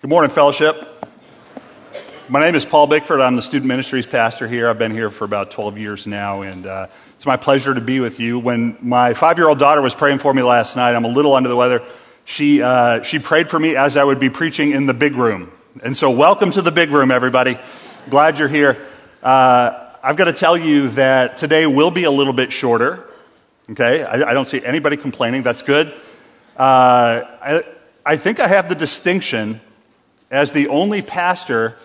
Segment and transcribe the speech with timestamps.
[0.00, 1.04] Good morning, fellowship.
[2.26, 3.20] My name is Paul Bickford.
[3.20, 4.70] I'm the student ministries pastor here.
[4.70, 8.00] I've been here for about 12 years now, and uh, it's my pleasure to be
[8.00, 8.38] with you.
[8.38, 11.34] When my five year old daughter was praying for me last night, I'm a little
[11.34, 11.82] under the weather.
[12.24, 15.52] She, uh, she prayed for me as I would be preaching in the big room.
[15.84, 17.58] And so, welcome to the big room, everybody.
[18.08, 18.82] Glad you're here.
[19.22, 23.06] Uh, I've got to tell you that today will be a little bit shorter.
[23.72, 24.02] Okay?
[24.02, 25.42] I, I don't see anybody complaining.
[25.42, 25.88] That's good.
[26.56, 27.64] Uh, I,
[28.06, 29.60] I think I have the distinction
[30.30, 31.76] as the only pastor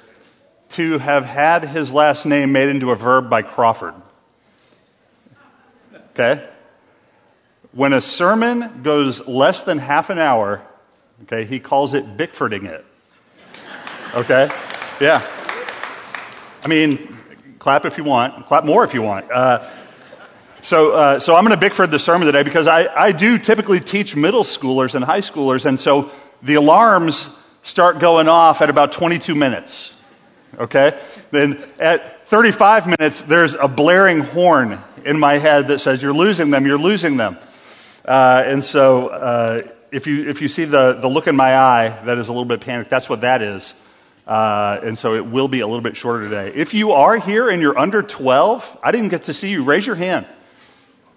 [0.69, 3.95] to have had his last name made into a verb by Crawford.
[6.11, 6.47] Okay?
[7.71, 10.61] When a sermon goes less than half an hour,
[11.23, 12.85] okay, he calls it Bickfording it.
[14.13, 14.49] Okay?
[15.01, 15.25] Yeah.
[16.63, 17.15] I mean,
[17.59, 19.29] clap if you want, clap more if you want.
[19.31, 19.67] Uh,
[20.61, 23.79] so, uh, so I'm going to Bickford the sermon today because I, I do typically
[23.79, 27.29] teach middle schoolers and high schoolers, and so the alarms
[27.65, 29.97] start going off at about 22 minutes.
[30.57, 30.97] Okay?
[31.31, 36.51] Then at 35 minutes, there's a blaring horn in my head that says, You're losing
[36.51, 37.37] them, you're losing them.
[38.05, 41.89] Uh, and so uh, if, you, if you see the, the look in my eye,
[42.05, 42.89] that is a little bit panicked.
[42.89, 43.73] That's what that is.
[44.27, 46.51] Uh, and so it will be a little bit shorter today.
[46.53, 49.63] If you are here and you're under 12, I didn't get to see you.
[49.63, 50.27] Raise your hand.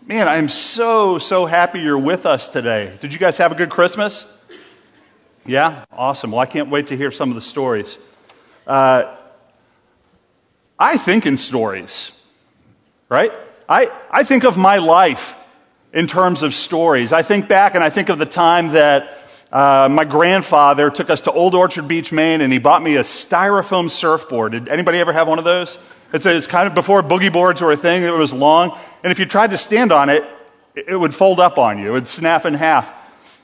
[0.06, 2.96] Man, I'm so, so happy you're with us today.
[3.00, 4.26] Did you guys have a good Christmas?
[5.48, 5.86] Yeah?
[5.90, 6.32] Awesome.
[6.32, 7.98] Well, I can't wait to hear some of the stories.
[8.66, 9.16] Uh,
[10.78, 12.12] I think in stories,
[13.08, 13.32] right?
[13.66, 15.34] I, I think of my life
[15.94, 17.14] in terms of stories.
[17.14, 21.22] I think back and I think of the time that uh, my grandfather took us
[21.22, 24.52] to Old Orchard Beach, Maine, and he bought me a styrofoam surfboard.
[24.52, 25.78] Did anybody ever have one of those?
[26.12, 28.02] It's, it's kind of before boogie boards were a thing.
[28.02, 30.24] It was long, and if you tried to stand on it,
[30.74, 31.88] it would fold up on you.
[31.88, 32.92] It would snap in half.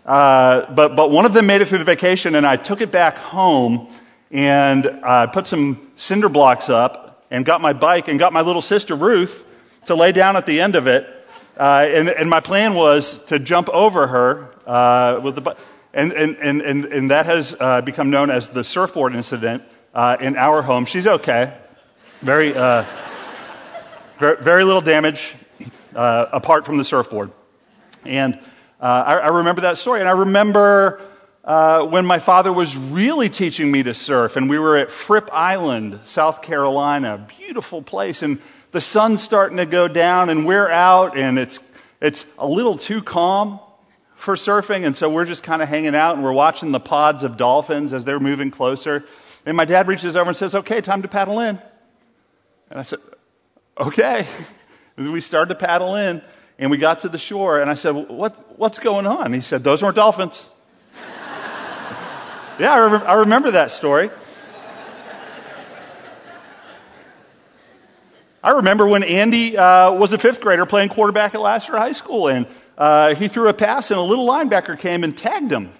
[0.04, 2.90] Uh, but, but one of them made it through the vacation, and I took it
[2.90, 3.88] back home
[4.30, 8.60] and uh, put some cinder blocks up and got my bike and got my little
[8.60, 9.44] sister Ruth
[9.86, 11.08] to lay down at the end of it.
[11.56, 15.56] Uh, and, and, my plan was to jump over her uh, with the bike.
[15.92, 19.62] And, and, and, and, and that has uh, become known as the surfboard incident
[20.20, 20.84] in our home.
[20.84, 21.56] She's okay.
[22.22, 22.50] Very,
[24.18, 25.36] very, little damage
[25.94, 27.30] apart from the surfboard.
[28.04, 28.40] And
[28.86, 30.00] I, I, remember that story.
[30.00, 31.00] And I remember
[31.42, 35.30] uh, when my father was really teaching me to surf, and we were at Fripp
[35.32, 38.22] Island, South Carolina, beautiful place.
[38.22, 41.60] And the sun's starting to go down, and we're out, and it's,
[42.02, 43.58] it's a little too calm
[44.16, 44.84] for surfing.
[44.84, 47.94] And so we're just kind of hanging out, and we're watching the pods of dolphins
[47.94, 49.04] as they're moving closer.
[49.46, 51.58] And my dad reaches over and says, Okay, time to paddle in.
[52.68, 52.98] And I said,
[53.80, 54.26] Okay.
[54.96, 56.22] And we started to paddle in.
[56.58, 59.32] And we got to the shore, and I said, what, What's going on?
[59.32, 60.48] He said, Those weren't dolphins.
[62.58, 64.10] yeah, I, re- I, remember that story.
[68.42, 72.28] I remember when Andy uh, was a fifth grader playing quarterback at Lassiter High School,
[72.28, 75.72] and uh, he threw a pass, and a little linebacker came and tagged him,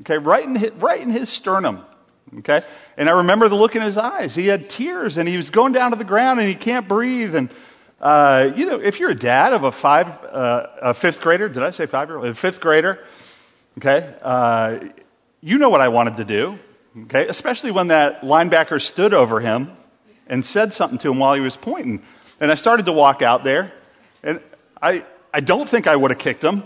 [0.00, 1.84] okay, right in his, right in his sternum.
[2.38, 2.62] Okay?
[2.96, 4.34] And I remember the look in his eyes.
[4.34, 7.34] He had tears and he was going down to the ground and he can't breathe.
[7.34, 7.50] And
[8.02, 11.62] uh, you know, if you're a dad of a five, uh, a fifth grader, did
[11.62, 12.26] I say five year old?
[12.26, 12.98] A fifth grader,
[13.78, 14.80] okay, uh,
[15.40, 16.58] you know what I wanted to do,
[17.04, 19.70] okay, especially when that linebacker stood over him
[20.26, 22.02] and said something to him while he was pointing.
[22.40, 23.72] And I started to walk out there,
[24.24, 24.40] and
[24.80, 26.64] I, I don't think I would have kicked him.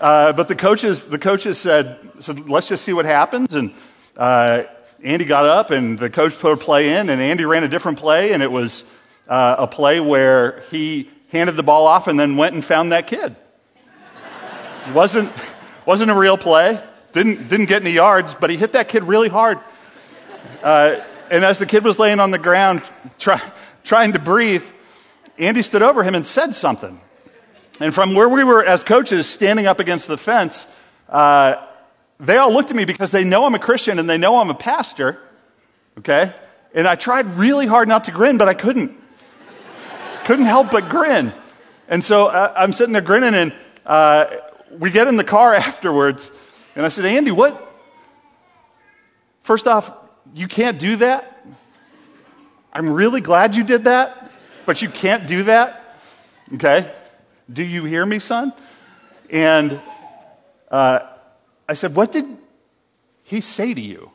[0.00, 3.52] Uh, but the coaches, the coaches said, said, let's just see what happens.
[3.52, 3.74] And
[4.16, 4.62] uh,
[5.04, 7.98] Andy got up, and the coach put a play in, and Andy ran a different
[7.98, 8.84] play, and it was
[9.32, 13.06] uh, a play where he handed the ball off and then went and found that
[13.06, 13.34] kid.
[14.86, 15.32] It wasn't,
[15.86, 16.78] wasn't a real play,
[17.14, 19.58] didn't, didn't get any yards, but he hit that kid really hard.
[20.62, 21.00] Uh,
[21.30, 22.82] and as the kid was laying on the ground
[23.18, 23.40] try,
[23.84, 24.64] trying to breathe,
[25.38, 27.00] Andy stood over him and said something.
[27.80, 30.66] And from where we were as coaches standing up against the fence,
[31.08, 31.54] uh,
[32.20, 34.50] they all looked at me because they know I'm a Christian and they know I'm
[34.50, 35.18] a pastor.
[36.00, 36.34] Okay?
[36.74, 38.98] And I tried really hard not to grin, but I couldn't
[40.24, 41.32] couldn't help but grin.
[41.88, 43.52] And so uh, I'm sitting there grinning, and
[43.84, 44.26] uh,
[44.78, 46.30] we get in the car afterwards,
[46.74, 47.68] and I said, Andy, what?
[49.42, 49.92] First off,
[50.34, 51.28] you can't do that.
[52.72, 54.30] I'm really glad you did that,
[54.64, 55.98] but you can't do that.
[56.54, 56.90] Okay?
[57.52, 58.52] Do you hear me, son?
[59.28, 59.80] And
[60.70, 61.00] uh,
[61.68, 62.24] I said, What did
[63.24, 64.10] he say to you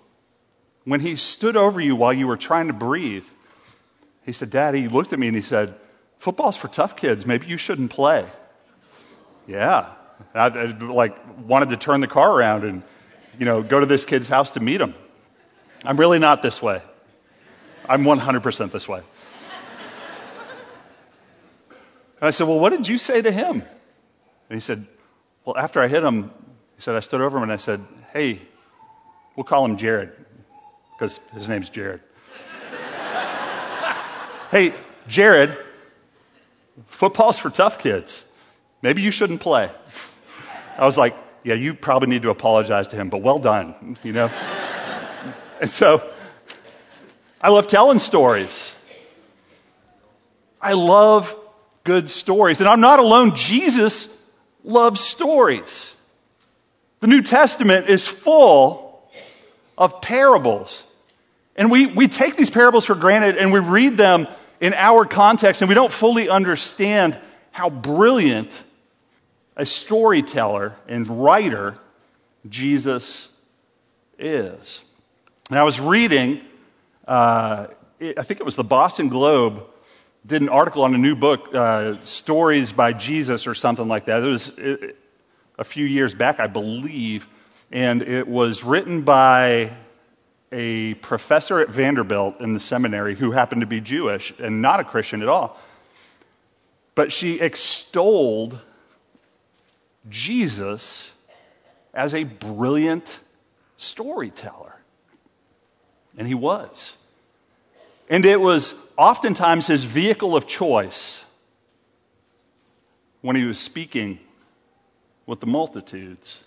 [0.85, 3.25] when he stood over you while you were trying to breathe?
[4.25, 5.75] He said, Dad, he looked at me and he said,
[6.19, 7.25] Football's for tough kids.
[7.25, 8.25] Maybe you shouldn't play.
[9.47, 9.93] Yeah.
[10.33, 11.15] I, I, like
[11.45, 12.83] wanted to turn the car around and
[13.37, 14.95] you know, go to this kid's house to meet him.
[15.85, 16.81] I'm really not this way.
[17.87, 19.01] I'm 100% this way.
[22.19, 23.61] And I said, Well, what did you say to him?
[24.49, 24.87] And he said,
[25.45, 26.31] Well, after I hit him,
[26.75, 28.41] he said, I stood over him and I said, Hey,
[29.35, 30.11] we'll call him Jared,
[30.93, 32.01] because his name's Jared.
[34.51, 34.73] hey,
[35.07, 35.57] Jared,
[36.85, 38.25] football's for tough kids.
[38.81, 39.71] Maybe you shouldn't play.
[40.77, 44.13] I was like, Yeah, you probably need to apologize to him, but well done, you
[44.13, 44.27] know?
[45.59, 46.07] and so
[47.41, 48.75] I love telling stories.
[50.61, 51.35] I love
[51.83, 52.59] good stories.
[52.59, 53.35] And I'm not alone.
[53.35, 54.15] Jesus
[54.63, 55.95] loves stories.
[56.99, 59.09] The New Testament is full
[59.77, 60.83] of parables.
[61.55, 64.27] And we, we take these parables for granted and we read them
[64.59, 67.17] in our context and we don't fully understand
[67.51, 68.63] how brilliant
[69.55, 71.77] a storyteller and writer
[72.47, 73.29] Jesus
[74.19, 74.81] is.
[75.49, 76.41] And I was reading,
[77.07, 77.67] uh,
[77.99, 79.65] I think it was the Boston Globe
[80.25, 84.21] did an article on a new book, uh, Stories by Jesus or something like that.
[84.23, 84.97] It was it,
[85.57, 87.27] a few years back, I believe,
[87.71, 89.71] and it was written by
[90.51, 94.83] a professor at Vanderbilt in the seminary who happened to be Jewish and not a
[94.83, 95.59] Christian at all.
[96.95, 98.59] But she extolled
[100.09, 101.13] Jesus
[101.93, 103.19] as a brilliant
[103.77, 104.75] storyteller.
[106.17, 106.93] And he was.
[108.09, 111.25] And it was oftentimes his vehicle of choice
[113.21, 114.19] when he was speaking
[115.25, 116.43] with the multitudes.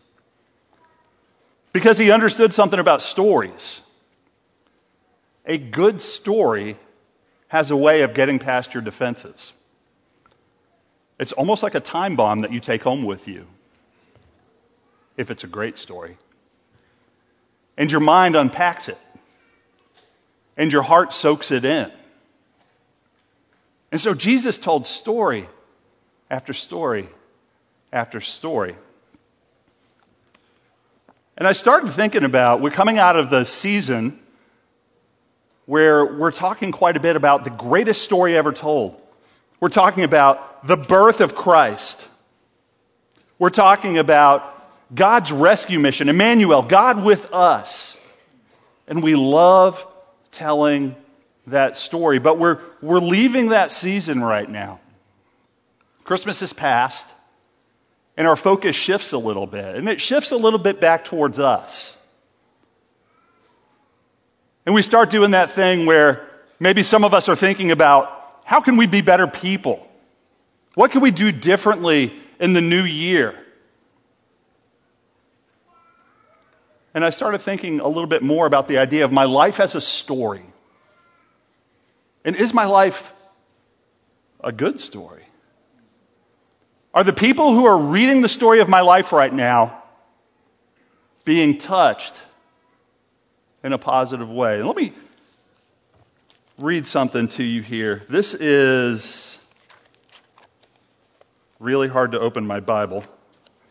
[1.73, 3.83] Because he understood something about stories.
[5.51, 6.77] A good story
[7.49, 9.53] has a way of getting past your defenses.
[11.19, 13.49] It's almost like a time bomb that you take home with you,
[15.17, 16.19] if it's a great story.
[17.77, 18.97] And your mind unpacks it
[20.57, 21.91] and your heart soaks it in.
[23.91, 25.49] And so Jesus told story
[26.31, 27.09] after story
[27.93, 28.77] after story.
[31.37, 34.21] And I started thinking about we're coming out of the season
[35.71, 39.01] where we're talking quite a bit about the greatest story ever told.
[39.61, 42.09] We're talking about the birth of Christ.
[43.39, 47.97] We're talking about God's rescue mission, Emmanuel, God with us.
[48.89, 49.87] And we love
[50.33, 50.97] telling
[51.47, 52.19] that story.
[52.19, 54.81] But we're, we're leaving that season right now.
[56.03, 57.07] Christmas is past,
[58.17, 59.77] and our focus shifts a little bit.
[59.77, 61.97] And it shifts a little bit back towards us.
[64.71, 66.29] And we start doing that thing where
[66.61, 69.85] maybe some of us are thinking about how can we be better people?
[70.77, 73.35] What can we do differently in the new year?
[76.95, 79.75] And I started thinking a little bit more about the idea of my life as
[79.75, 80.47] a story.
[82.25, 83.13] And is my life
[84.39, 85.25] a good story?
[86.95, 89.83] Are the people who are reading the story of my life right now
[91.25, 92.15] being touched
[93.63, 94.59] in a positive way?
[94.59, 94.93] And let me
[96.59, 98.03] read something to you here.
[98.09, 99.39] This is
[101.59, 103.05] really hard to open my Bible.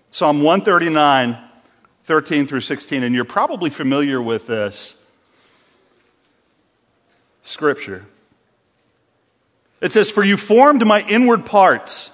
[0.09, 1.37] Psalm 139
[2.05, 4.95] 13 through 16, and you're probably familiar with this
[7.43, 8.03] scripture.
[9.79, 12.09] It says, For you formed my inward parts.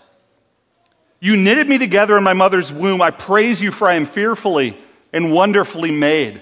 [1.21, 3.01] You knitted me together in my mother's womb.
[3.01, 4.77] I praise you, for I am fearfully
[5.13, 6.41] and wonderfully made.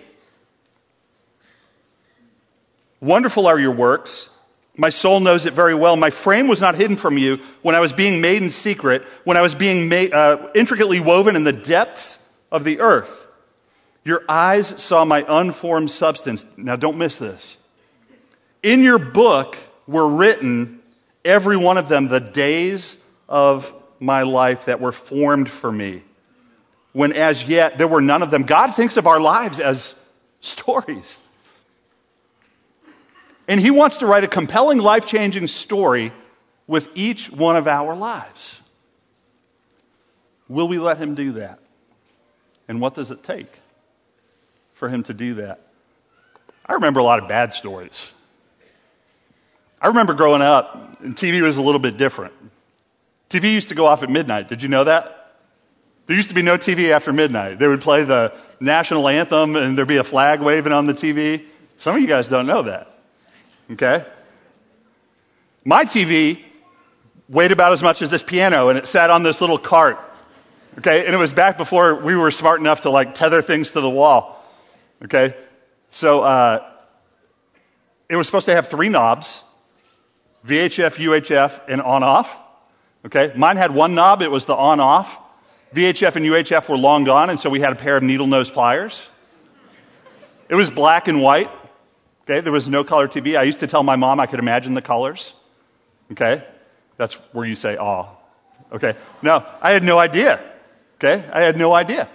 [3.03, 4.29] Wonderful are your works.
[4.77, 5.97] My soul knows it very well.
[5.97, 9.35] My frame was not hidden from you when I was being made in secret, when
[9.35, 12.17] I was being made, uh, intricately woven in the depths
[12.49, 13.27] of the earth.
[14.05, 16.45] Your eyes saw my unformed substance.
[16.55, 17.57] Now, don't miss this.
[18.63, 20.79] In your book were written,
[21.25, 22.95] every one of them, the days
[23.27, 26.03] of my life that were formed for me,
[26.93, 28.43] when as yet there were none of them.
[28.43, 29.93] God thinks of our lives as
[30.39, 31.19] stories.
[33.47, 36.11] And He wants to write a compelling, life changing story
[36.67, 38.59] with each one of our lives.
[40.47, 41.59] Will we let Him do that?
[42.67, 43.47] And what does it take?
[44.83, 45.61] for him to do that.
[46.65, 48.11] I remember a lot of bad stories.
[49.81, 52.33] I remember growing up, and TV was a little bit different.
[53.29, 54.49] TV used to go off at midnight.
[54.49, 55.37] Did you know that?
[56.05, 57.59] There used to be no TV after midnight.
[57.59, 61.45] They would play the national anthem, and there'd be a flag waving on the TV.
[61.77, 62.92] Some of you guys don't know that.
[63.71, 64.05] Okay?
[65.65, 66.43] My TV
[67.29, 69.99] weighed about as much as this piano, and it sat on this little cart.
[70.79, 71.05] Okay?
[71.05, 73.89] And it was back before we were smart enough to like tether things to the
[73.89, 74.43] wall.
[75.03, 75.35] Okay?
[75.89, 76.67] So uh,
[78.09, 79.43] it was supposed to have three knobs
[80.45, 82.37] VHF, UHF, and on off.
[83.05, 83.31] Okay?
[83.35, 85.19] Mine had one knob, it was the on off.
[85.73, 88.51] VHF and UHF were long gone, and so we had a pair of needle nose
[88.51, 89.01] pliers.
[90.49, 91.49] It was black and white.
[92.23, 92.41] Okay?
[92.41, 93.37] There was no color TV.
[93.37, 95.33] I used to tell my mom I could imagine the colors.
[96.11, 96.43] Okay?
[96.97, 98.07] That's where you say, aw.
[98.71, 98.95] Okay?
[99.21, 100.39] No, I had no idea.
[100.95, 101.23] Okay?
[101.31, 102.09] I had no idea.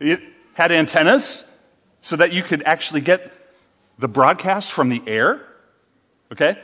[0.00, 0.20] It
[0.54, 1.48] had antennas
[2.00, 3.32] so that you could actually get
[3.98, 5.44] the broadcast from the air.
[6.32, 6.56] Okay?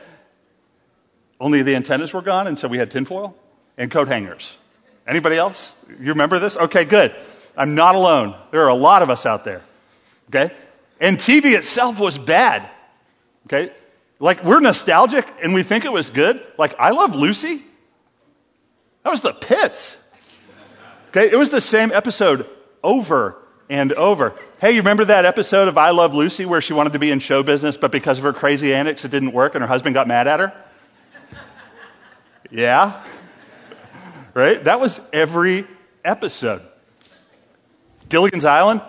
[1.39, 3.35] Only the antennas were gone, and so we had tinfoil
[3.77, 4.55] and coat hangers.
[5.07, 5.73] Anybody else?
[5.89, 6.57] You remember this?
[6.57, 7.15] Okay, good.
[7.57, 8.35] I'm not alone.
[8.51, 9.61] There are a lot of us out there.
[10.29, 10.53] Okay?
[10.99, 12.69] And TV itself was bad.
[13.45, 13.71] Okay?
[14.19, 16.41] Like, we're nostalgic and we think it was good.
[16.57, 17.61] Like, I Love Lucy.
[19.03, 20.01] That was the pits.
[21.09, 21.29] Okay?
[21.31, 22.47] It was the same episode
[22.83, 23.37] over
[23.69, 24.35] and over.
[24.59, 27.19] Hey, you remember that episode of I Love Lucy where she wanted to be in
[27.19, 30.07] show business, but because of her crazy antics, it didn't work and her husband got
[30.07, 30.53] mad at her?
[32.51, 33.03] Yeah?
[34.33, 34.63] Right?
[34.63, 35.65] That was every
[36.03, 36.61] episode.
[38.07, 38.81] Gilligan's Island.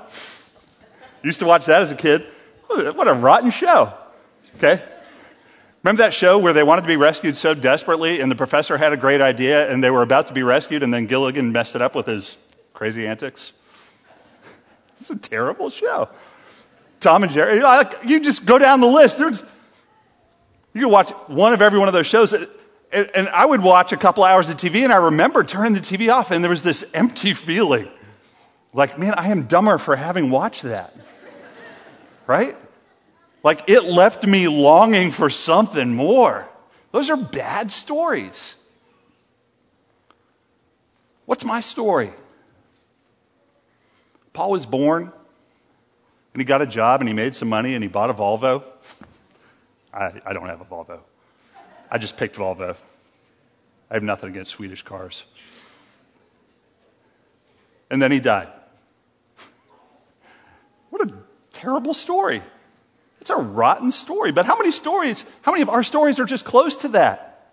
[1.22, 2.26] Used to watch that as a kid.
[2.68, 3.94] What a rotten show.
[4.56, 4.82] Okay?
[5.82, 8.92] Remember that show where they wanted to be rescued so desperately and the professor had
[8.92, 11.82] a great idea and they were about to be rescued and then Gilligan messed it
[11.82, 12.38] up with his
[12.72, 13.52] crazy antics?
[14.98, 16.08] It's a terrible show.
[17.00, 17.62] Tom and Jerry,
[18.04, 19.18] you just go down the list.
[19.18, 19.42] There's,
[20.72, 22.32] you can watch one of every one of those shows.
[22.32, 22.48] And,
[22.90, 26.12] and I would watch a couple hours of TV, and I remember turning the TV
[26.12, 27.88] off, and there was this empty feeling.
[28.72, 30.94] Like, man, I am dumber for having watched that.
[32.26, 32.56] Right?
[33.46, 36.48] Like, it left me longing for something more.
[36.90, 38.56] Those are bad stories.
[41.26, 42.10] What's my story?
[44.32, 45.12] Paul was born
[46.32, 48.64] and he got a job and he made some money and he bought a Volvo.
[49.94, 50.98] I, I don't have a Volvo.
[51.88, 52.74] I just picked Volvo.
[53.88, 55.22] I have nothing against Swedish cars.
[57.90, 58.48] And then he died.
[60.90, 61.14] What a
[61.52, 62.42] terrible story.
[63.26, 64.30] It's a rotten story.
[64.30, 67.50] But how many stories, how many of our stories are just close to that?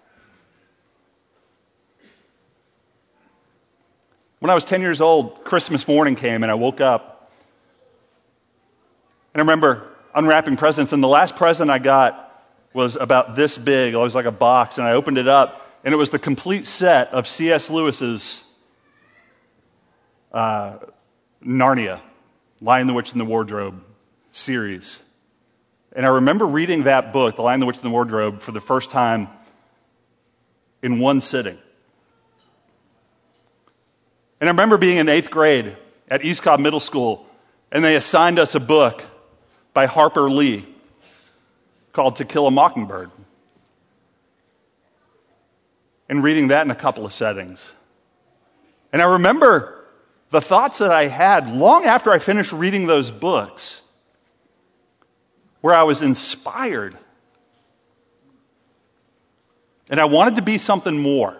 [4.37, 7.31] When I was 10 years old, Christmas morning came and I woke up.
[9.33, 13.95] And I remember unwrapping presents, and the last present I got was about this big.
[13.95, 16.67] It was like a box, and I opened it up, and it was the complete
[16.67, 17.71] set of C.S.
[17.71, 18.43] Lewis's
[20.31, 20.77] uh,
[21.43, 21.99] Narnia,
[22.61, 23.83] Lion, the Witch, and the Wardrobe
[24.33, 25.01] series.
[25.95, 28.61] And I remember reading that book, The Lion, the Witch, and the Wardrobe, for the
[28.61, 29.27] first time
[30.81, 31.57] in one sitting.
[34.41, 35.77] And I remember being in eighth grade
[36.09, 37.25] at East Cobb Middle School,
[37.71, 39.05] and they assigned us a book
[39.73, 40.65] by Harper Lee
[41.93, 43.11] called To Kill a Mockingbird.
[46.09, 47.71] And reading that in a couple of settings.
[48.91, 49.85] And I remember
[50.31, 53.82] the thoughts that I had long after I finished reading those books,
[55.63, 56.97] where I was inspired.
[59.89, 61.37] And I wanted to be something more.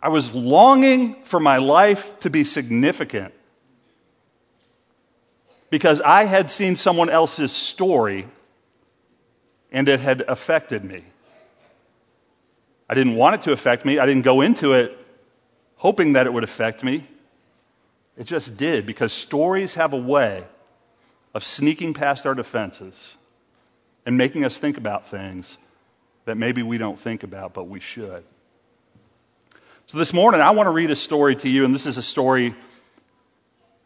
[0.00, 3.34] I was longing for my life to be significant
[5.68, 8.26] because I had seen someone else's story
[9.70, 11.04] and it had affected me.
[12.88, 13.98] I didn't want it to affect me.
[13.98, 14.98] I didn't go into it
[15.76, 17.06] hoping that it would affect me.
[18.16, 20.44] It just did because stories have a way
[21.34, 23.14] of sneaking past our defenses
[24.04, 25.56] and making us think about things
[26.24, 28.24] that maybe we don't think about, but we should.
[29.86, 32.02] So this morning, I want to read a story to you, and this is a
[32.02, 32.54] story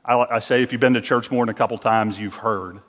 [0.07, 2.81] I, I say if you've been to church more than a couple times, you've heard.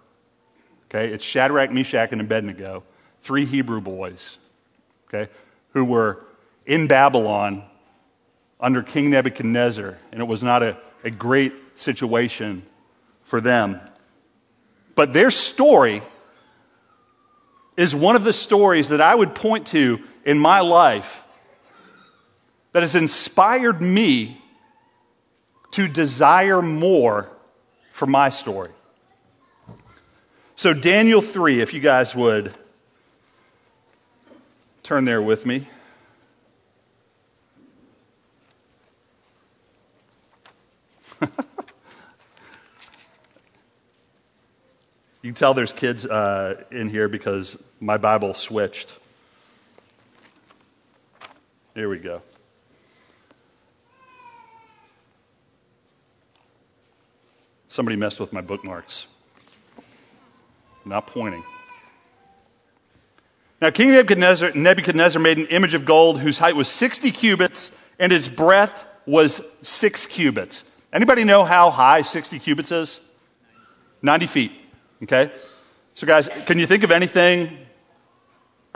[0.89, 2.83] Okay, it's Shadrach, Meshach, and Abednego,
[3.21, 4.37] three Hebrew boys,
[5.07, 5.29] okay,
[5.73, 6.23] who were
[6.65, 7.63] in Babylon
[8.59, 12.63] under King Nebuchadnezzar, and it was not a, a great situation
[13.23, 13.81] for them.
[14.97, 16.01] But their story
[17.77, 21.21] is one of the stories that I would point to in my life
[22.71, 24.41] that has inspired me
[25.69, 27.29] to desire more
[27.91, 28.71] for my story.
[30.55, 32.55] So, Daniel 3, if you guys would
[34.81, 35.67] turn there with me.
[45.21, 48.97] you can tell there's kids uh, in here because my Bible switched.
[51.73, 52.21] Here we go.
[57.67, 59.07] Somebody messed with my bookmarks.
[60.85, 61.43] not pointing.
[63.61, 68.13] Now, King Nebuchadnezzar, Nebuchadnezzar made an image of gold whose height was 60 cubits and
[68.13, 70.63] its breadth was six cubits.
[70.93, 73.01] Anybody know how high 60 cubits is?
[74.01, 74.51] 90 feet.
[75.03, 75.31] Okay?
[75.93, 77.57] So, guys, can you think of anything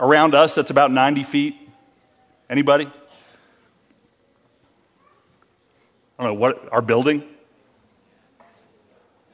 [0.00, 1.56] around us that's about 90 feet?
[2.50, 2.86] Anybody?
[6.18, 7.22] I don't know, what, our building?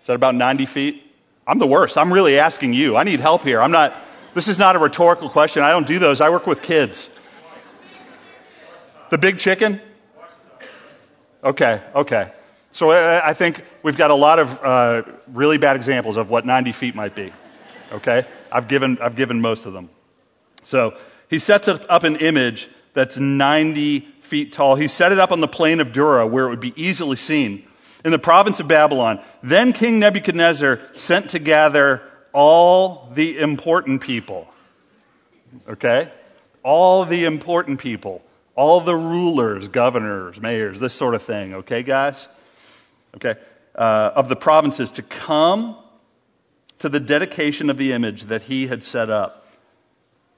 [0.01, 1.03] Is that about 90 feet?
[1.47, 1.97] I'm the worst.
[1.97, 2.97] I'm really asking you.
[2.97, 3.61] I need help here.
[3.61, 3.95] I'm not,
[4.35, 5.63] this is not a rhetorical question.
[5.63, 6.21] I don't do those.
[6.21, 7.11] I work with kids.
[9.11, 9.81] The big chicken?
[11.43, 12.33] Okay, okay.
[12.73, 16.73] So I think we've got a lot of uh, really bad examples of what 90
[16.73, 17.33] feet might be.
[17.91, 18.27] Okay?
[18.53, 19.89] I've given, I've given most of them.
[20.63, 20.95] So
[21.31, 24.75] he sets up an image that's 90 feet tall.
[24.75, 27.67] He set it up on the plain of Dura where it would be easily seen
[28.05, 29.21] in the province of Babylon.
[29.43, 32.03] Then King Nebuchadnezzar sent to gather
[32.35, 34.49] all the important people.
[35.67, 36.13] Okay?
[36.63, 38.23] All the important people.
[38.55, 41.55] All the rulers, governors, mayors, this sort of thing.
[41.55, 42.29] Okay, guys?
[43.15, 43.37] Okay?
[43.79, 45.77] Uh, of the provinces to come
[46.81, 49.47] to the dedication of the image that he had set up.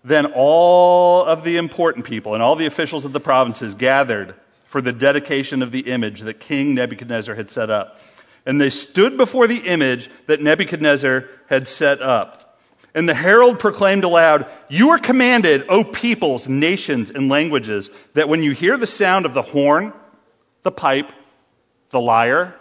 [0.04, 4.82] Then all of the important people and all the officials of the provinces gathered for
[4.82, 7.98] the dedication of the image that King Nebuchadnezzar had set up.
[8.44, 12.60] And they stood before the image that Nebuchadnezzar had set up.
[12.94, 18.42] And the herald proclaimed aloud, You are commanded, O peoples, nations, and languages, that when
[18.42, 19.94] you hear the sound of the horn,
[20.62, 21.10] the pipe,
[21.88, 22.59] the lyre,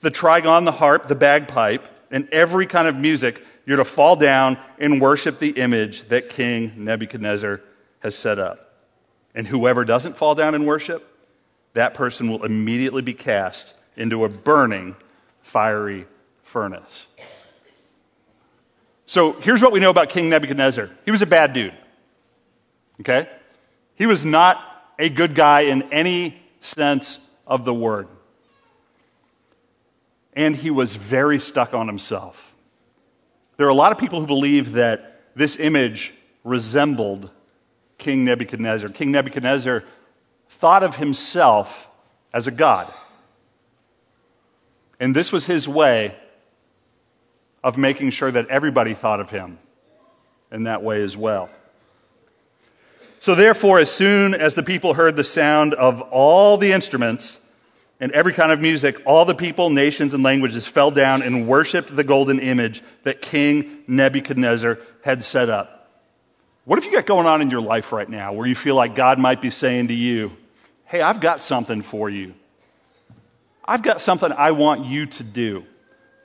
[0.00, 4.58] the trigon, the harp, the bagpipe, and every kind of music, you're to fall down
[4.78, 7.60] and worship the image that King Nebuchadnezzar
[8.00, 8.74] has set up.
[9.34, 11.06] And whoever doesn't fall down and worship,
[11.74, 14.96] that person will immediately be cast into a burning,
[15.42, 16.06] fiery
[16.42, 17.06] furnace.
[19.06, 21.74] So here's what we know about King Nebuchadnezzar he was a bad dude.
[23.00, 23.28] Okay?
[23.94, 24.62] He was not
[24.98, 28.08] a good guy in any sense of the word.
[30.36, 32.54] And he was very stuck on himself.
[33.56, 37.30] There are a lot of people who believe that this image resembled
[37.98, 38.90] King Nebuchadnezzar.
[38.90, 39.82] King Nebuchadnezzar
[40.48, 41.88] thought of himself
[42.32, 42.92] as a god.
[45.00, 46.14] And this was his way
[47.64, 49.58] of making sure that everybody thought of him
[50.52, 51.50] in that way as well.
[53.18, 57.40] So, therefore, as soon as the people heard the sound of all the instruments,
[57.98, 61.94] and every kind of music, all the people, nations, and languages fell down and worshiped
[61.94, 65.90] the golden image that King Nebuchadnezzar had set up.
[66.64, 68.94] What have you got going on in your life right now where you feel like
[68.94, 70.32] God might be saying to you,
[70.84, 72.34] Hey, I've got something for you?
[73.64, 75.64] I've got something I want you to do.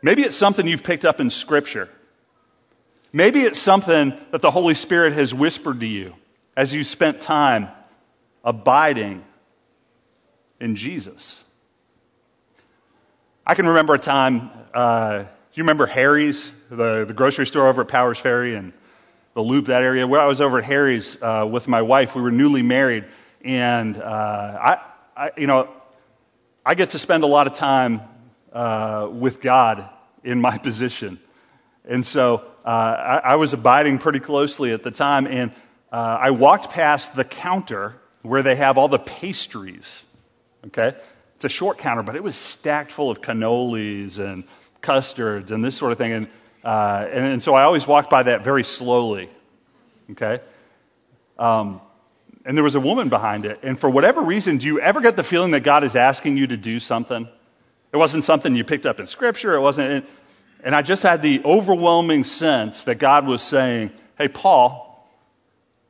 [0.03, 1.89] Maybe it's something you've picked up in Scripture.
[3.13, 6.15] Maybe it's something that the Holy Spirit has whispered to you
[6.55, 7.69] as you spent time
[8.43, 9.23] abiding
[10.60, 11.40] in Jesus.
[13.45, 17.82] I can remember a time, uh, do you remember Harry's, the, the grocery store over
[17.82, 18.71] at Powers Ferry and
[19.34, 20.06] the Loop, that area?
[20.06, 22.13] Where I was over at Harry's uh, with my wife.
[22.13, 23.06] We were newly married.
[23.43, 24.77] And uh, I,
[25.17, 25.69] I, you know,
[26.63, 28.01] I get to spend a lot of time
[28.54, 29.89] uh, with God
[30.23, 31.19] in my position.
[31.84, 35.25] And so uh, I, I, was abiding pretty closely at the time.
[35.25, 35.51] And
[35.91, 40.04] uh, I walked past the counter where they have all the pastries.
[40.67, 40.95] Okay?
[41.41, 44.43] It's a short counter, but it was stacked full of cannolis and
[44.82, 46.12] custards and this sort of thing.
[46.12, 46.27] And,
[46.63, 49.27] uh, and, and, so I always walked by that very slowly.
[50.12, 50.39] Okay?
[51.39, 51.82] Um,
[52.45, 53.58] and there was a woman behind it.
[53.63, 56.45] And for whatever reason, do you ever get the feeling that God is asking you
[56.45, 57.27] to do something?
[57.91, 59.56] It wasn't something you picked up in Scripture.
[59.56, 60.06] It wasn't.
[60.63, 65.10] And I just had the overwhelming sense that God was saying, Hey, Paul,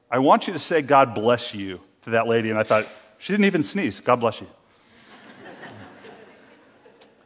[0.09, 2.51] I want you to say, God bless you to that lady.
[2.51, 2.87] And I thought,
[3.17, 3.99] she didn't even sneeze.
[3.99, 4.47] God bless you.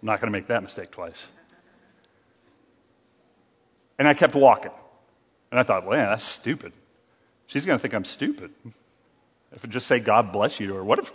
[0.05, 1.27] I'm not going to make that mistake twice.
[3.97, 4.69] And I kept walking.
[5.49, 6.73] And I thought, well, that's stupid.
[7.47, 8.51] She's going to think I'm stupid.
[9.51, 10.83] If I just say, God bless you to her.
[10.83, 11.11] What if,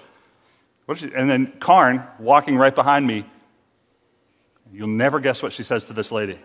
[0.87, 3.25] what if she, and then Karn, walking right behind me,
[4.73, 6.41] you'll never guess what she says to this lady.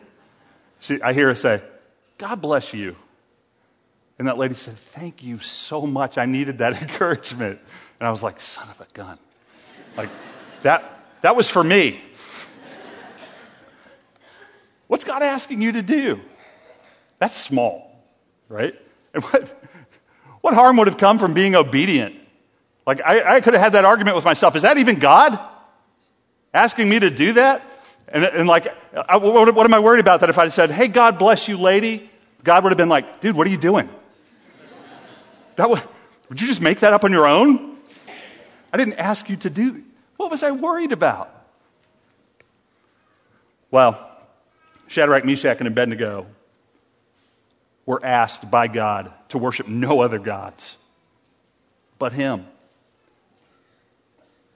[0.80, 1.64] She, I hear her say,
[2.20, 2.96] God bless you.
[4.20, 6.20] And that lady said, Thank you so much.
[6.20, 7.60] I needed that encouragement.
[8.00, 9.18] And I was like, Son of a gun.
[9.98, 10.12] Like,
[10.62, 12.02] that, that was for me.
[14.88, 16.22] What's God asking you to do?
[17.20, 18.04] That's small,
[18.50, 18.80] right?
[19.14, 19.64] And what,
[20.42, 22.16] what harm would have come from being obedient?
[22.86, 24.56] Like, I, I could have had that argument with myself.
[24.56, 25.40] Is that even God
[26.54, 27.64] asking me to do that?
[28.08, 30.20] And, and like, I, what, what am I worried about?
[30.20, 32.10] That if I said, hey, God bless you, lady,
[32.44, 33.90] God would have been like, dude, what are you doing?
[35.56, 35.82] That would,
[36.30, 37.78] would you just make that up on your own?
[38.72, 39.84] I didn't ask you to do.
[40.18, 41.32] What was I worried about?
[43.72, 44.15] Well,
[44.88, 46.28] Shadrach, Meshach, and Abednego
[47.86, 50.78] were asked by God to worship no other gods
[52.00, 52.46] but Him.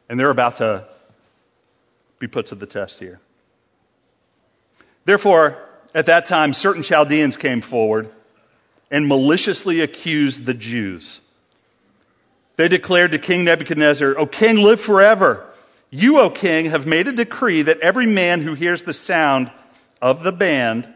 [0.10, 0.86] And they're about to
[2.18, 3.20] be put to the test here.
[5.06, 5.58] Therefore,
[5.96, 8.10] at that time, certain Chaldeans came forward
[8.92, 11.22] and maliciously accused the Jews.
[12.58, 15.46] They declared to King Nebuchadnezzar, O king, live forever.
[15.89, 19.52] You, O king, have made a decree that every man who hears the sound
[20.02, 20.88] of the band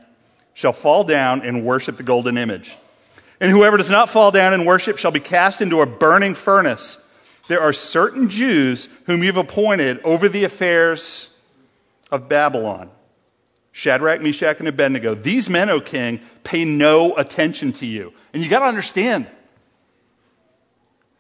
[0.54, 2.76] shall fall down and worship the golden image.
[3.40, 6.98] And whoever does not fall down and worship shall be cast into a burning furnace.
[7.48, 11.30] There are certain Jews whom you've appointed over the affairs
[12.12, 12.90] of Babylon
[13.74, 15.16] Shadrach, Meshach, and Abednego.
[15.16, 18.14] These men, O king, pay no attention to you.
[18.32, 19.28] And you got to understand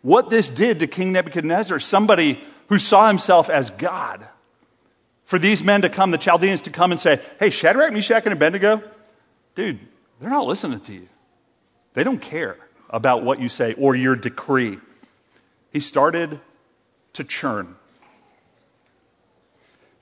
[0.03, 4.27] what this did to King Nebuchadnezzar, somebody who saw himself as God.
[5.33, 8.33] For these men to come, the Chaldeans to come and say, Hey, Shadrach, Meshach, and
[8.33, 8.83] Abednego,
[9.55, 9.79] dude,
[10.19, 11.09] they're not listening to you.
[11.95, 12.55] They don't care
[12.87, 14.77] about what you say or your decree.
[15.71, 16.39] He started
[17.13, 17.75] to churn.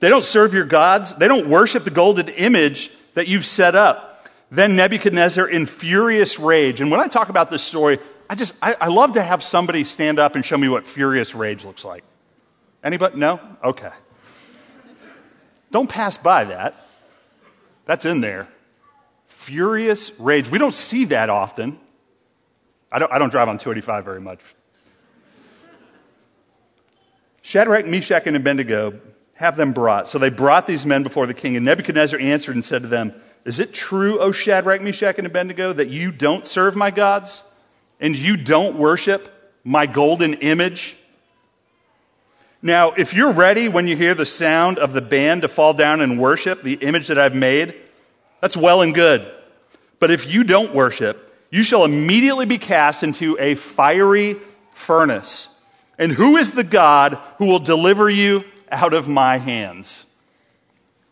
[0.00, 1.14] They don't serve your gods.
[1.14, 4.28] They don't worship the golden image that you've set up.
[4.50, 8.76] Then Nebuchadnezzar, in furious rage, and when I talk about this story, I just, I,
[8.78, 12.04] I love to have somebody stand up and show me what furious rage looks like.
[12.84, 13.16] Anybody?
[13.16, 13.40] No?
[13.64, 13.92] Okay.
[15.72, 16.76] Don't pass by that.
[17.86, 18.46] That's in there.
[19.26, 20.48] Furious rage.
[20.48, 21.80] We don't see that often.
[22.92, 24.40] I don't, I don't drive on 285 very much.
[27.40, 29.00] Shadrach, Meshach, and Abednego
[29.34, 30.08] have them brought.
[30.08, 33.14] So they brought these men before the king, and Nebuchadnezzar answered and said to them,
[33.44, 37.42] Is it true, O Shadrach, Meshach, and Abednego, that you don't serve my gods
[37.98, 40.96] and you don't worship my golden image?
[42.62, 46.00] Now, if you're ready when you hear the sound of the band to fall down
[46.00, 47.74] and worship the image that I've made,
[48.40, 49.30] that's well and good.
[49.98, 54.36] But if you don't worship, you shall immediately be cast into a fiery
[54.72, 55.48] furnace.
[55.98, 60.06] And who is the God who will deliver you out of my hands.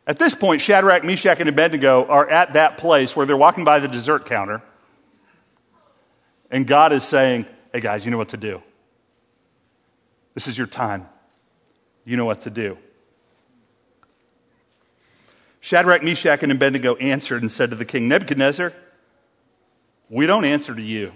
[0.06, 3.78] At this point, Shadrach, Meshach, and Abednego are at that place where they're walking by
[3.78, 4.62] the dessert counter,
[6.50, 8.60] and God is saying, Hey guys, you know what to do.
[10.34, 11.06] This is your time.
[12.04, 12.78] You know what to do.
[15.60, 18.72] Shadrach, Meshach, and Abednego answered and said to the king, Nebuchadnezzar,
[20.08, 21.12] we don't answer to you.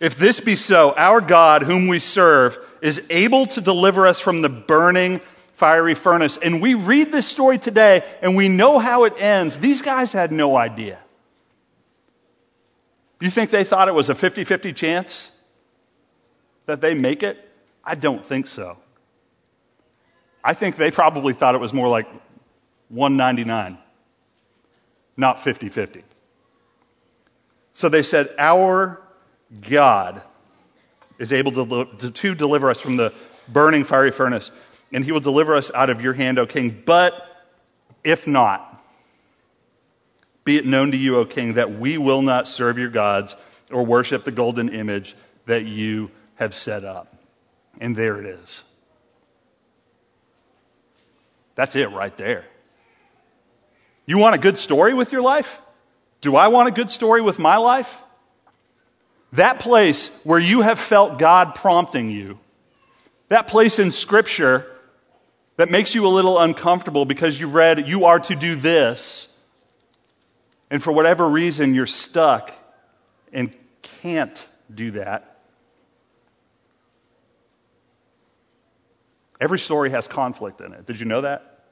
[0.00, 4.42] If this be so, our God, whom we serve, is able to deliver us from
[4.42, 5.20] the burning
[5.54, 6.36] fiery furnace.
[6.36, 9.56] And we read this story today and we know how it ends.
[9.58, 10.98] These guys had no idea.
[13.20, 15.30] You think they thought it was a 50 50 chance
[16.66, 17.50] that they make it?
[17.84, 18.78] I don't think so.
[20.42, 22.06] I think they probably thought it was more like
[22.88, 23.78] 199,
[25.16, 26.04] not 50 50.
[27.72, 29.02] So they said, Our
[29.68, 30.22] God
[31.18, 33.12] is able to, to deliver us from the
[33.48, 34.50] burning fiery furnace,
[34.92, 36.82] and he will deliver us out of your hand, O king.
[36.84, 37.26] But
[38.02, 38.70] if not,
[40.44, 43.34] be it known to you, O king, that we will not serve your gods
[43.72, 45.16] or worship the golden image
[45.46, 47.13] that you have set up.
[47.80, 48.62] And there it is.
[51.54, 52.44] That's it right there.
[54.06, 55.60] You want a good story with your life?
[56.20, 58.02] Do I want a good story with my life?
[59.32, 62.38] That place where you have felt God prompting you,
[63.28, 64.66] that place in Scripture
[65.56, 69.28] that makes you a little uncomfortable because you've read, you are to do this,
[70.70, 72.52] and for whatever reason you're stuck
[73.32, 75.33] and can't do that.
[79.44, 80.86] Every story has conflict in it.
[80.86, 81.66] Did you know that?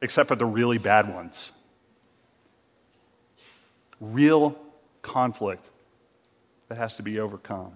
[0.00, 1.50] Except for the really bad ones.
[4.00, 4.56] Real
[5.02, 5.68] conflict
[6.68, 7.72] that has to be overcome.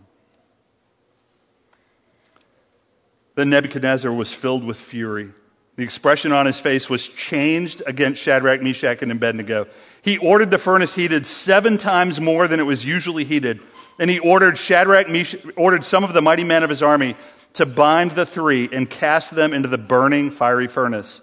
[3.35, 5.33] Then Nebuchadnezzar was filled with fury.
[5.75, 9.66] The expression on his face was changed against Shadrach, Meshach, and Abednego.
[10.03, 13.59] He ordered the furnace heated seven times more than it was usually heated.
[13.99, 17.16] And he ordered Shadrach, Meshach, ordered some of the mighty men of his army
[17.54, 21.20] to bind the three and cast them into the burning fiery furnace.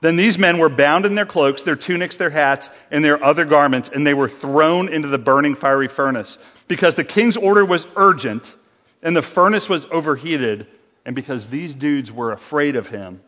[0.00, 3.44] Then these men were bound in their cloaks, their tunics, their hats, and their other
[3.44, 6.38] garments, and they were thrown into the burning fiery furnace.
[6.68, 8.54] Because the king's order was urgent,
[9.02, 10.66] and the furnace was overheated,
[11.04, 13.22] and because these dudes were afraid of him,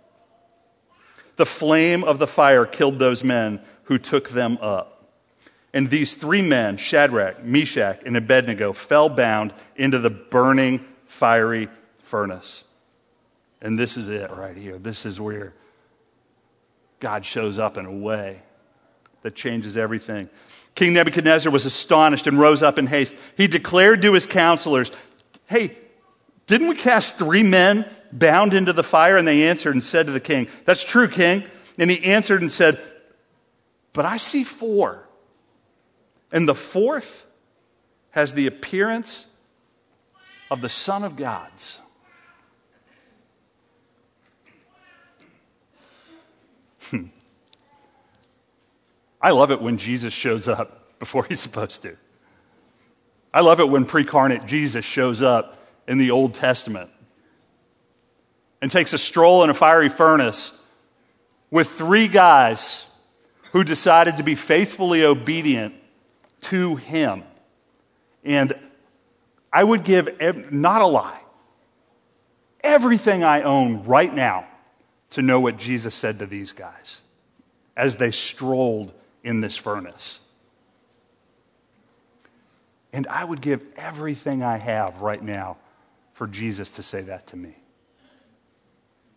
[1.41, 5.07] The flame of the fire killed those men who took them up.
[5.73, 10.85] And these three men, Shadrach, Meshach, and Abednego, fell bound into the burning,
[11.21, 12.65] fiery furnace.
[13.61, 14.79] And this is it right here.
[14.79, 15.53] This is where
[16.99, 18.41] God shows up in a way
[19.21, 20.31] that changes everything.
[20.75, 23.15] King Nebuchadnezzar was astonished and rose up in haste.
[23.37, 24.91] He declared to his counselors,
[25.45, 25.77] Hey,
[26.47, 29.19] didn't we cast three men bound into the fire?
[29.19, 31.45] And they answered and said to the king, That's true, king.
[31.79, 32.81] And he answered and said,
[33.93, 35.07] But I see four.
[36.33, 37.27] And the fourth
[38.13, 39.27] has the appearance
[40.51, 41.81] of the Son of God's.
[46.91, 47.07] Hmm.
[49.23, 51.97] I love it when Jesus shows up before he's supposed to.
[53.33, 56.91] I love it when precarnate Jesus shows up in the Old Testament
[58.61, 60.53] and takes a stroll in a fiery furnace
[61.51, 62.87] with three guys
[63.53, 65.75] who decided to be faithfully obedient
[66.43, 67.23] to him.
[68.25, 68.55] And
[69.53, 70.21] I would give,
[70.53, 71.21] not a lie,
[72.63, 74.47] everything I own right now
[75.11, 77.01] to know what Jesus said to these guys
[77.77, 78.93] as they strolled
[79.25, 80.21] in this furnace.
[82.93, 85.57] And I would give everything I have right now
[86.13, 87.57] for Jesus to say that to me.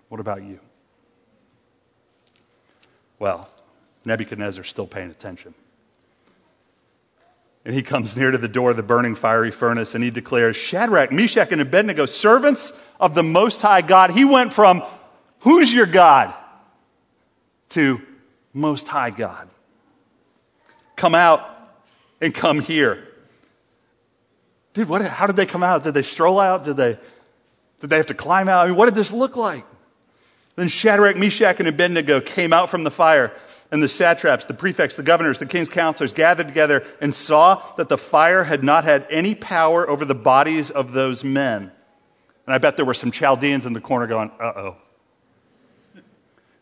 [0.09, 0.59] What about you?
[3.19, 3.49] Well,
[4.05, 5.53] Nebuchadnezzar's still paying attention.
[7.65, 10.55] And he comes near to the door of the burning fiery furnace and he declares,
[10.57, 14.11] Shadrach, Meshach, and Abednego, servants of the Most High God.
[14.11, 14.83] He went from,
[15.39, 16.33] Who's your God?
[17.69, 18.01] to
[18.53, 19.49] Most High God.
[20.95, 21.49] Come out
[22.21, 23.07] and come here.
[24.73, 25.83] Dude, what, how did they come out?
[25.83, 26.63] Did they stroll out?
[26.63, 26.97] Did they,
[27.81, 28.65] did they have to climb out?
[28.65, 29.65] I mean, what did this look like?
[30.55, 33.33] Then Shadrach, Meshach, and Abednego came out from the fire
[33.73, 37.89] and the satraps, the prefects, the governors, the king's counselors gathered together and saw that
[37.89, 41.71] the fire had not had any power over the bodies of those men.
[42.45, 44.75] And I bet there were some Chaldeans in the corner going, uh oh.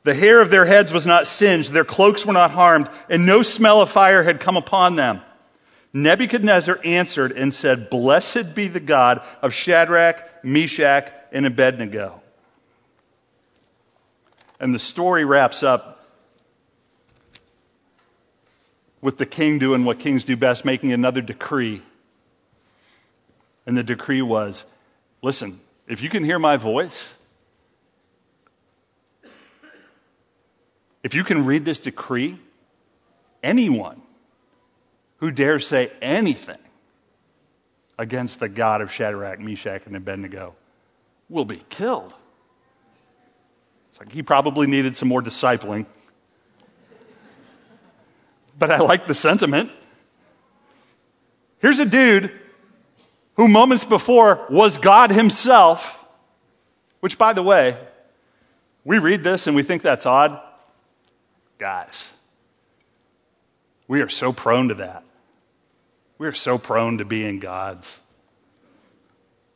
[0.04, 3.44] The hair of their heads was not singed, their cloaks were not harmed, and no
[3.44, 5.20] smell of fire had come upon them.
[5.92, 12.22] Nebuchadnezzar answered and said, Blessed be the God of Shadrach, Meshach, and Abednego.
[14.62, 15.91] And the story wraps up
[19.02, 21.82] with the king doing what kings do best, making another decree.
[23.66, 24.66] And the decree was
[25.22, 27.16] listen, if you can hear my voice,
[31.04, 32.38] if you can read this decree,
[33.44, 34.02] anyone
[35.18, 36.58] who dares say anything
[37.98, 40.56] against the God of Shadrach, Meshach, and Abednego
[41.30, 42.14] will be killed.
[43.90, 45.86] It's like he probably needed some more discipling
[48.58, 49.72] but I like the sentiment.
[51.60, 52.32] Here's a dude
[53.36, 56.04] who moments before was God himself,
[57.00, 57.78] which, by the way,
[58.84, 60.40] we read this and we think that's odd.
[61.58, 62.14] Guys,
[63.88, 65.04] we are so prone to that.
[66.18, 68.00] We are so prone to being gods.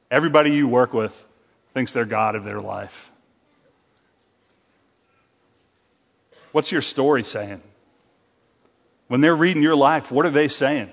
[0.10, 1.26] Everybody you work with
[1.74, 3.12] thinks they're God of their life.
[6.52, 7.62] What's your story saying?
[9.08, 10.92] When they're reading your life, what are they saying?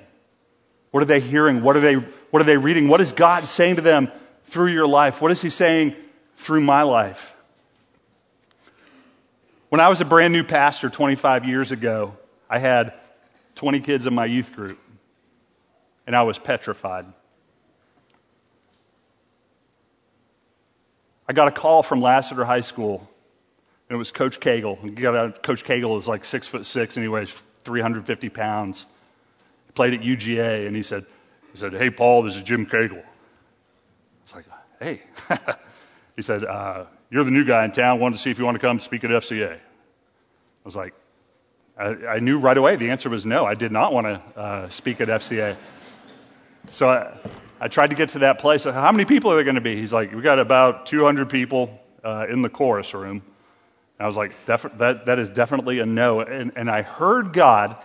[0.91, 1.63] What are they hearing?
[1.63, 2.89] What are they, what are they reading?
[2.89, 4.11] What is God saying to them
[4.45, 5.23] through your life?
[5.23, 5.97] What is He saying
[6.37, 7.35] through my life?
[9.71, 12.15] When I was a brand new pastor 25 years ago,
[12.51, 12.93] I had
[13.55, 14.79] 20 kids in my youth group,
[16.07, 17.07] and I was petrified.
[21.27, 23.09] I got a call from Lassiter High School,
[23.89, 24.77] and it was Coach Cagle.
[25.43, 28.87] Coach Cagle is like six foot six, weighs 350 pounds.
[29.67, 31.07] He played at UGA, and he said,
[31.53, 33.03] he said, Hey, Paul, this is Jim Cagle.
[34.25, 34.47] It's like,
[34.81, 35.03] Hey.
[36.17, 38.01] he said, uh, You're the new guy in town.
[38.01, 39.55] Wanted to see if you want to come speak at FCA.
[39.55, 39.59] I
[40.65, 40.95] was like,
[41.79, 43.45] I, I knew right away the answer was no.
[43.45, 45.57] I did not want to uh, speak at FCA.
[46.71, 47.17] So I,
[47.61, 48.65] I, tried to get to that place.
[48.65, 49.77] How many people are there going to be?
[49.77, 53.23] He's like, We got about 200 people uh, in the chorus room.
[54.03, 56.21] I was like, that, that is definitely a no.
[56.21, 57.77] And, and I heard God,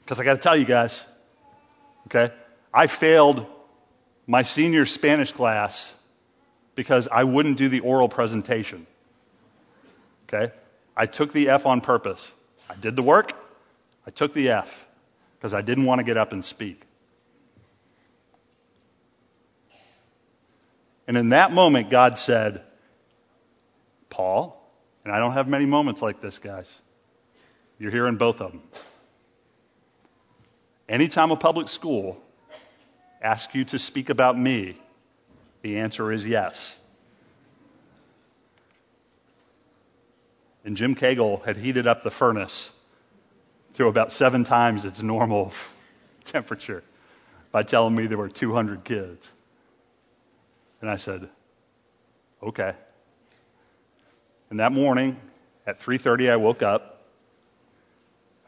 [0.00, 1.04] because I got to tell you guys,
[2.06, 2.32] okay,
[2.72, 3.46] I failed
[4.26, 5.94] my senior Spanish class
[6.74, 8.86] because I wouldn't do the oral presentation.
[10.28, 10.52] Okay?
[10.96, 12.32] I took the F on purpose.
[12.70, 13.32] I did the work,
[14.06, 14.86] I took the F
[15.38, 16.82] because I didn't want to get up and speak.
[21.06, 22.62] And in that moment, God said,
[24.10, 24.57] Paul,
[25.08, 26.70] And I don't have many moments like this, guys.
[27.78, 28.62] You're hearing both of them.
[30.86, 32.20] Anytime a public school
[33.22, 34.76] asks you to speak about me,
[35.62, 36.76] the answer is yes.
[40.62, 42.72] And Jim Cagle had heated up the furnace
[43.72, 45.54] to about seven times its normal
[46.26, 46.84] temperature
[47.50, 49.32] by telling me there were 200 kids.
[50.82, 51.30] And I said,
[52.42, 52.74] okay.
[54.50, 55.16] And that morning
[55.66, 57.02] at 3:30 I woke up.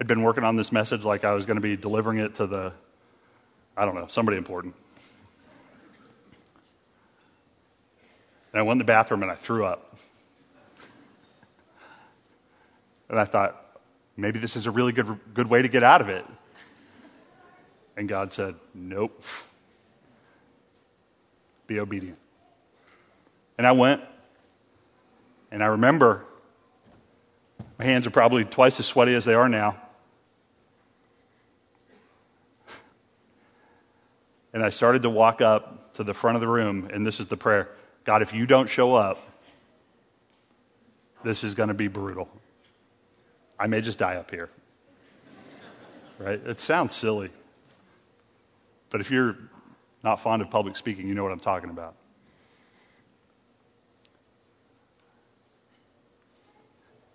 [0.00, 2.46] I'd been working on this message like I was going to be delivering it to
[2.46, 2.72] the
[3.76, 4.74] I don't know, somebody important.
[8.52, 9.96] And I went in the bathroom and I threw up.
[13.08, 13.78] And I thought,
[14.16, 16.24] maybe this is a really good, good way to get out of it.
[17.96, 19.22] And God said, Nope.
[21.66, 22.18] Be obedient.
[23.58, 24.02] And I went,
[25.50, 26.24] and I remember
[27.78, 29.76] my hands are probably twice as sweaty as they are now.
[34.52, 37.26] And I started to walk up to the front of the room, and this is
[37.26, 37.68] the prayer
[38.04, 39.18] God, if you don't show up,
[41.22, 42.28] this is going to be brutal.
[43.58, 44.48] I may just die up here.
[46.18, 46.40] Right?
[46.44, 47.30] It sounds silly.
[48.90, 49.38] But if you're
[50.02, 51.94] not fond of public speaking, you know what I'm talking about.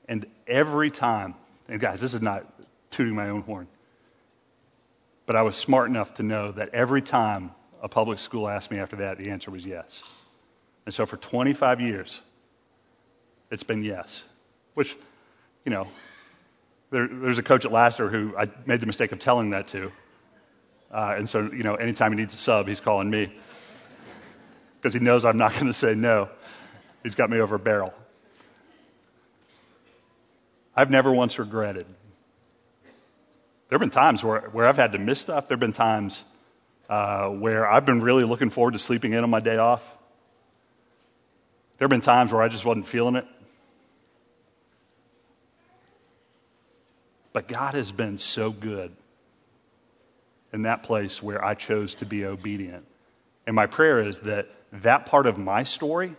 [0.08, 1.36] And every time,
[1.68, 2.46] and guys, this is not
[2.91, 3.68] tooting my own horn,
[5.26, 8.80] but I was smart enough to know that every time a public school asked me
[8.80, 10.02] after that, the answer was yes.
[10.86, 12.22] And so for 25 years,
[13.50, 14.24] it's been yes,
[14.76, 14.96] which,
[15.65, 15.88] you know,
[16.91, 19.91] there, there's a coach at Lasser who I made the mistake of telling that to.
[20.91, 23.34] Uh, and so, you know, anytime he needs a sub, he's calling me
[24.78, 26.30] because he knows I'm not going to say no.
[27.02, 27.94] He's got me over a barrel.
[30.75, 31.85] I've never once regretted.
[33.69, 35.47] There have been times where, where I've had to miss stuff.
[35.47, 36.23] There have been times
[36.89, 39.83] uh, where I've been really looking forward to sleeping in on my day off.
[41.77, 43.25] There have been times where I just wasn't feeling it.
[47.33, 48.95] But God has been so good
[50.53, 52.85] in that place where I chose to be obedient.
[53.47, 56.15] And my prayer is that that part of my story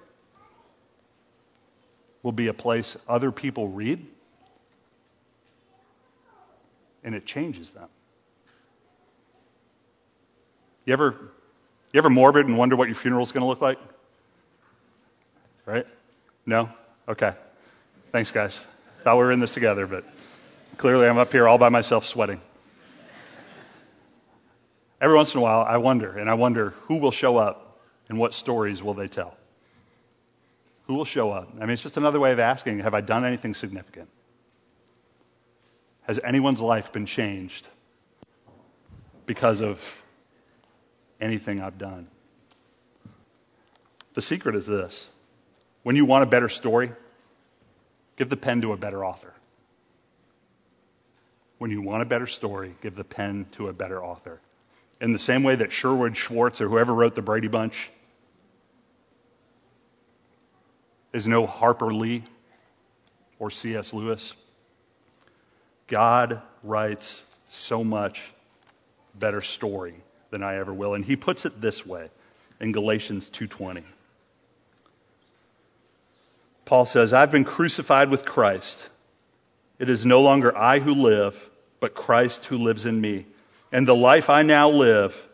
[2.23, 4.07] will be a place other people read
[7.07, 7.89] and it changes them.
[10.85, 11.17] You ever,
[11.93, 13.79] you ever morbid and wonder what your funeral's going to look like?
[15.65, 15.87] Right?
[16.45, 16.69] No?
[17.09, 17.33] Okay.
[18.13, 18.61] Thanks, guys.
[19.03, 20.05] Thought we were in this together, but
[20.77, 22.41] clearly I'm up here all by myself sweating.
[25.01, 28.19] Every once in a while, I wonder, and I wonder who will show up and
[28.19, 29.37] what stories will they tell?
[30.87, 31.51] Who will show up?
[31.57, 34.09] I mean, it's just another way of asking Have I done anything significant?
[36.07, 37.67] Has anyone's life been changed
[39.27, 40.03] because of
[41.21, 42.07] anything I've done?
[44.15, 45.09] The secret is this
[45.83, 46.93] when you want a better story,
[48.17, 49.35] give the pen to a better author.
[51.59, 54.41] When you want a better story, give the pen to a better author.
[55.01, 57.91] In the same way that Sherwood Schwartz or whoever wrote the Brady Bunch
[61.13, 62.23] is no Harper Lee
[63.39, 63.93] or C.S.
[63.93, 64.35] Lewis,
[65.87, 68.33] God writes so much
[69.19, 69.95] better story
[70.31, 70.95] than I ever will.
[70.95, 72.11] And he puts it this way
[72.61, 73.85] in Galatians 2:20.
[76.65, 78.89] Paul says, "I've been crucified with Christ.
[79.79, 83.27] It is no longer I who live, but Christ who lives in me.
[83.71, 85.29] And the life I now live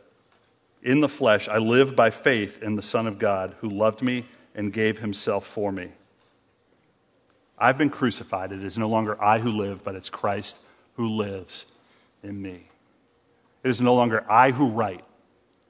[0.83, 4.27] in the flesh, I live by faith in the Son of God who loved me
[4.55, 5.93] and gave himself for me."
[7.63, 8.51] I've been crucified.
[8.51, 10.59] It is no longer I who live, but it's Christ
[10.97, 11.65] who lives
[12.25, 12.69] in me.
[13.63, 15.05] It is no longer I who write,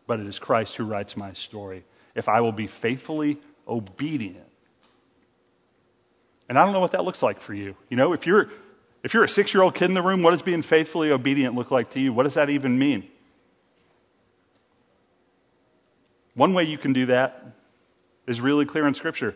[0.07, 1.85] but it is Christ who writes my story.
[2.15, 4.49] If I will be faithfully obedient.
[6.49, 7.77] And I don't know what that looks like for you.
[7.91, 8.49] You know, if you're
[9.03, 11.91] if you're a 6-year-old kid in the room, what does being faithfully obedient look like
[11.91, 12.13] to you?
[12.13, 13.07] What does that even mean?
[16.35, 17.45] One way you can do that
[18.27, 19.35] is really clear in scripture.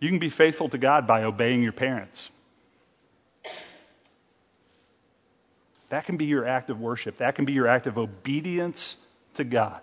[0.00, 2.30] You can be faithful to God by obeying your parents.
[5.90, 7.16] That can be your act of worship.
[7.16, 8.96] That can be your act of obedience
[9.34, 9.80] to God.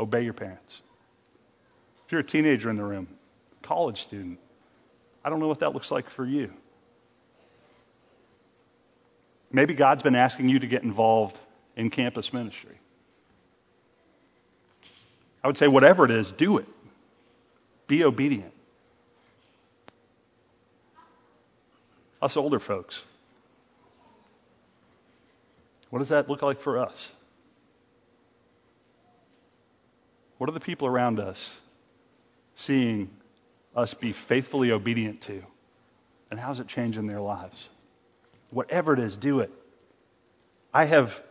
[0.00, 0.80] Obey your parents.
[2.06, 3.06] If you're a teenager in the room,
[3.62, 4.38] college student,
[5.24, 6.52] I don't know what that looks like for you.
[9.52, 11.38] Maybe God's been asking you to get involved
[11.76, 12.78] in campus ministry.
[15.42, 16.66] I would say, whatever it is, do it.
[17.88, 18.52] Be obedient.
[22.22, 23.02] Us older folks.
[25.90, 27.12] What does that look like for us?
[30.36, 31.56] What are the people around us
[32.54, 33.10] seeing
[33.74, 35.42] us be faithfully obedient to?
[36.30, 37.68] And how's it changing their lives?
[38.50, 39.50] Whatever it is, do it.
[40.72, 41.22] I have,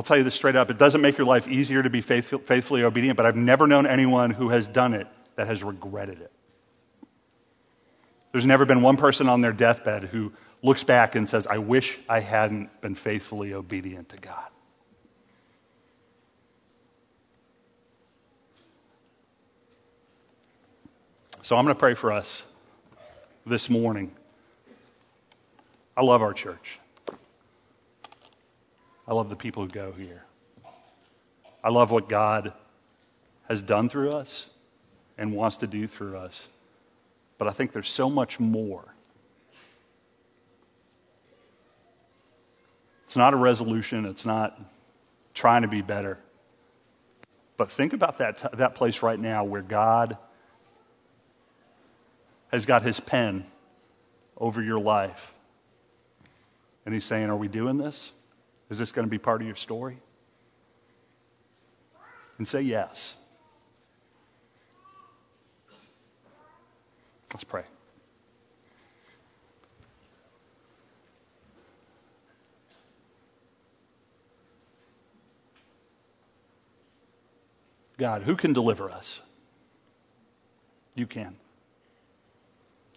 [0.00, 2.38] I'll tell you this straight up, it doesn't make your life easier to be faithful,
[2.38, 6.32] faithfully obedient, but I've never known anyone who has done it that has regretted it.
[8.32, 10.32] There's never been one person on their deathbed who
[10.62, 14.48] looks back and says, I wish I hadn't been faithfully obedient to God.
[21.42, 22.44] So I'm going to pray for us
[23.44, 24.12] this morning.
[25.94, 26.79] I love our church.
[29.10, 30.22] I love the people who go here.
[31.64, 32.52] I love what God
[33.48, 34.46] has done through us
[35.18, 36.46] and wants to do through us.
[37.36, 38.84] But I think there's so much more.
[43.02, 44.60] It's not a resolution, it's not
[45.34, 46.16] trying to be better.
[47.56, 50.18] But think about that, t- that place right now where God
[52.52, 53.44] has got his pen
[54.38, 55.34] over your life.
[56.86, 58.12] And he's saying, Are we doing this?
[58.70, 59.98] Is this going to be part of your story?
[62.38, 63.16] And say yes.
[67.34, 67.64] Let's pray.
[77.98, 79.20] God, who can deliver us?
[80.94, 81.36] You can.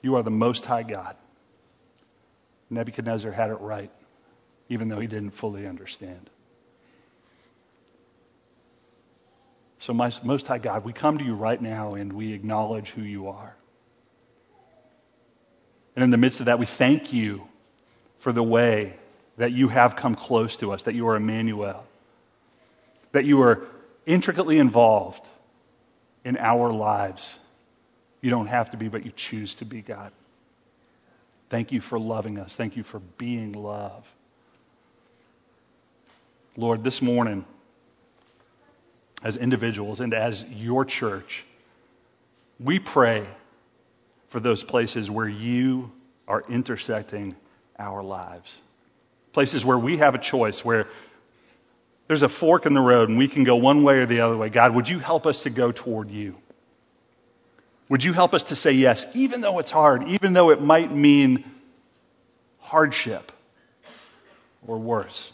[0.02, 1.18] You are the Most High God.
[2.70, 3.92] Nebuchadnezzar had it right,
[4.74, 6.30] even though he didn't fully understand.
[9.78, 13.02] So, my, Most High God, we come to you right now and we acknowledge who
[13.02, 13.56] you are.
[15.96, 17.48] And in the midst of that, we thank you
[18.18, 18.96] for the way
[19.38, 21.86] that you have come close to us, that you are Emmanuel,
[23.12, 23.68] that you are
[24.06, 25.28] intricately involved
[26.24, 27.38] in our lives.
[28.22, 30.12] You don't have to be, but you choose to be God.
[31.50, 32.56] Thank you for loving us.
[32.56, 34.12] Thank you for being love.
[36.56, 37.46] Lord, this morning,
[39.24, 41.46] as individuals and as your church,
[42.60, 43.26] we pray
[44.30, 45.92] for those places where you
[46.28, 47.36] are intersecting
[47.80, 48.60] our lives.
[49.32, 50.88] Places where we have a choice, where
[52.08, 54.38] there's a fork in the road and we can go one way or the other
[54.38, 54.50] way.
[54.50, 56.36] God, would you help us to go toward you?
[57.90, 60.94] Would you help us to say yes, even though it's hard, even though it might
[60.94, 61.44] mean
[62.60, 63.32] hardship
[64.66, 65.32] or worse?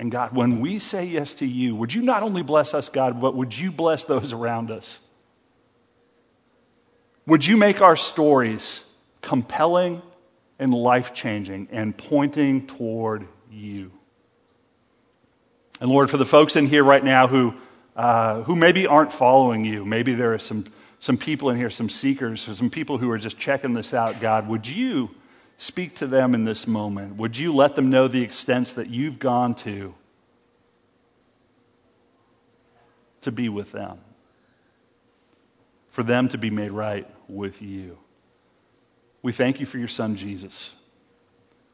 [0.00, 3.20] And God, when we say yes to you, would you not only bless us, God,
[3.20, 5.00] but would you bless those around us?
[7.26, 8.82] Would you make our stories
[9.20, 10.00] compelling
[10.58, 13.92] and life changing and pointing toward you?
[15.82, 17.52] And Lord, for the folks in here right now who,
[17.94, 20.64] uh, who maybe aren't following you, maybe there are some,
[20.98, 24.18] some people in here, some seekers, or some people who are just checking this out,
[24.18, 25.10] God, would you
[25.60, 27.16] speak to them in this moment?
[27.16, 29.94] Would you let them know the extents that you've gone to
[33.20, 34.00] to be with them?
[35.90, 37.98] For them to be made right with you.
[39.22, 40.70] We thank you for your son, Jesus.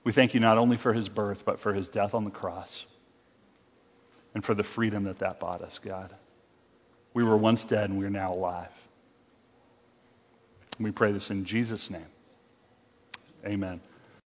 [0.03, 2.87] We thank you not only for his birth, but for his death on the cross
[4.35, 6.13] and for the freedom that that bought us, God.
[7.15, 8.73] We were once dead and we are now alive.
[10.81, 12.07] We pray this in Jesus' name.
[13.47, 13.81] Amen.